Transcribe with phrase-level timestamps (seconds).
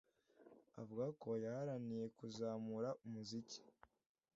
[0.81, 3.59] avuga ko yaharaniye kuzamura umuziki